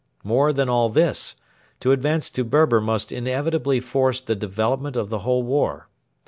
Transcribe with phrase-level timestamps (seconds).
[0.23, 1.35] More than all this:
[1.79, 5.89] to advance to Berber must inevitably force the development of the whole war.